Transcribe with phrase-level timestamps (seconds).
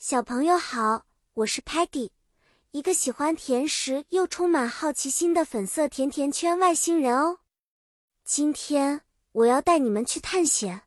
[0.00, 2.10] 小朋友好，我是 Patty，
[2.70, 7.40] 一个喜欢甜食又充满好奇心的粉色甜甜圈外星人哦。
[8.24, 9.00] 今天
[9.32, 10.82] 我要带你们去探险，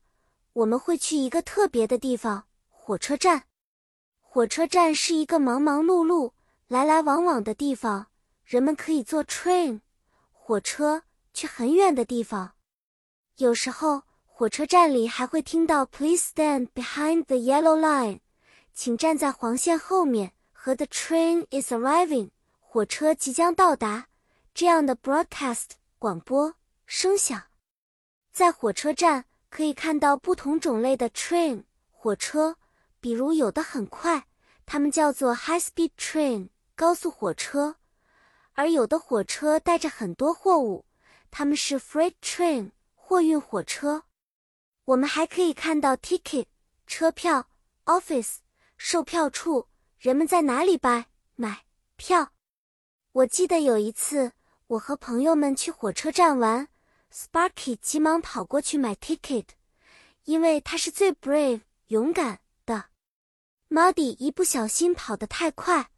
[0.54, 3.44] 我们会去一个特别的地方——火车站。
[4.22, 6.32] 火车站是一个忙忙碌碌、
[6.70, 8.08] 来来往往的地方，
[8.46, 9.82] 人们可以坐 train
[10.32, 11.04] 火车
[11.34, 12.54] 去很远的地方。
[13.36, 18.22] 有时候，火车站里还会听到 “Please stand behind the yellow line”，
[18.74, 24.08] 请站在黄线后面，和 “The train is arriving”，火车即将到达
[24.54, 26.56] 这样的 broadcast 广播
[26.86, 27.44] 声响。
[28.32, 32.56] 在火车站可以看到不同种类的 train 火车，
[33.00, 34.28] 比如有的很快，
[34.66, 37.76] 它们叫做 high speed train 高速火车，
[38.54, 40.86] 而有的火车带着很多货物，
[41.30, 44.04] 它们是 freight train 货运火车。
[44.86, 46.46] 我们还可以看到 ticket
[46.88, 47.48] 车票
[47.86, 48.38] ，office
[48.84, 49.68] 售票处，
[50.00, 51.66] 人们在哪里买买
[51.98, 52.32] 票？
[53.12, 54.32] 我记得有一次，
[54.66, 56.68] 我和朋友们去火车站玩
[57.14, 59.46] ，Sparky 急忙跑过去买 ticket，
[60.24, 62.86] 因为他是最 brave 勇敢的。
[63.70, 65.92] Muddy 一不小心跑得太快，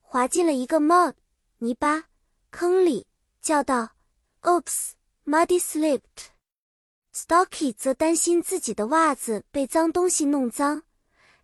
[0.00, 1.14] 滑进了一个 mud
[1.58, 2.04] 泥巴
[2.50, 3.08] 坑里，
[3.42, 3.96] 叫道
[4.42, 6.28] ：“Oops，Muddy slipped。”
[7.12, 10.84] Stocky 则担心自己的袜子被脏东西弄脏，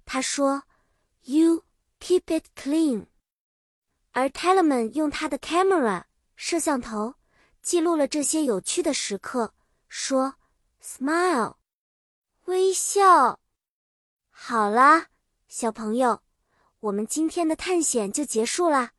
[0.07, 0.63] 他说
[1.25, 1.65] ：“You
[2.01, 3.07] keep it clean。”
[4.13, 6.05] 而 Tellerman 用他的 camera
[6.37, 7.15] 摄像头
[7.63, 9.55] 记录了这些有趣的时刻，
[9.89, 10.35] 说
[10.83, 11.57] ：“Smile，
[12.45, 13.41] 微笑。”
[14.31, 15.07] 好啦，
[15.49, 16.23] 小朋友，
[16.81, 18.93] 我们今天的探险就结束啦。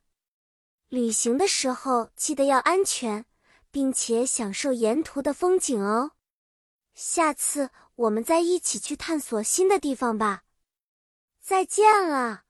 [0.88, 3.26] 旅行的时候记得要安全，
[3.70, 6.14] 并且享受沿途的风景哦。
[6.94, 10.45] 下次我们再一起去探索新的地方吧，
[11.46, 12.45] 再见了。